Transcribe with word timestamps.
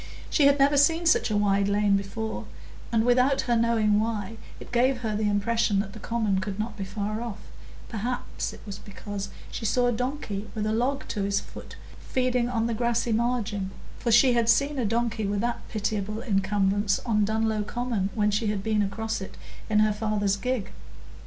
She 0.31 0.47
had 0.47 0.57
never 0.57 0.77
seen 0.77 1.05
such 1.05 1.29
a 1.29 1.37
wide 1.37 1.67
lane 1.67 1.95
before, 1.95 2.45
and, 2.91 3.05
without 3.05 3.41
her 3.41 3.55
knowing 3.55 3.99
why, 3.99 4.37
it 4.59 4.71
gave 4.71 5.01
her 5.01 5.15
the 5.15 5.29
impression 5.29 5.77
that 5.79 5.93
the 5.93 5.99
common 5.99 6.41
could 6.41 6.57
not 6.57 6.75
be 6.75 6.83
far 6.83 7.21
off; 7.21 7.37
perhaps 7.87 8.51
it 8.51 8.61
was 8.65 8.79
because 8.79 9.29
she 9.51 9.63
saw 9.63 9.85
a 9.85 9.91
donkey 9.91 10.49
with 10.55 10.65
a 10.65 10.73
log 10.73 11.07
to 11.09 11.21
his 11.21 11.39
foot 11.39 11.75
feeding 11.99 12.49
on 12.49 12.65
the 12.65 12.73
grassy 12.73 13.11
margin, 13.11 13.69
for 13.99 14.11
she 14.11 14.33
had 14.33 14.49
seen 14.49 14.79
a 14.79 14.85
donkey 14.85 15.27
with 15.27 15.41
that 15.41 15.61
pitiable 15.69 16.23
encumbrance 16.23 16.97
on 17.05 17.23
Dunlow 17.23 17.63
Common 17.63 18.09
when 18.15 18.31
she 18.31 18.47
had 18.47 18.63
been 18.63 18.81
across 18.81 19.21
it 19.21 19.37
in 19.69 19.81
her 19.81 19.93
father's 19.93 20.35
gig. 20.35 20.71